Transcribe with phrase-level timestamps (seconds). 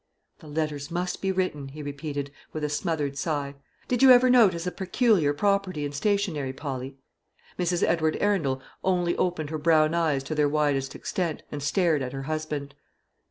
[0.39, 3.53] "The letters must be written," he repeated, with a smothered sigh.
[3.87, 6.97] "Did you ever notice a peculiar property in stationery, Polly?"
[7.59, 7.83] Mrs.
[7.83, 12.23] Edward Arundel only opened her brown eyes to their widest extent, and stared at her
[12.23, 12.73] husband.